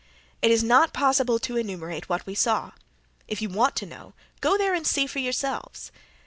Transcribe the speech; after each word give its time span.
It 0.41 0.49
is 0.49 0.63
not 0.63 0.93
possible 0.95 1.37
to 1.37 1.57
enumerate 1.57 2.09
what 2.09 2.25
we 2.25 2.33
saw. 2.33 2.71
If 3.27 3.39
you 3.39 3.49
want 3.49 3.75
to 3.75 3.85
know 3.85 4.13
go 4.39 4.57
there 4.57 4.73
and 4.73 4.87
see 4.87 5.05
for 5.05 5.19
yourselves. 5.19 5.91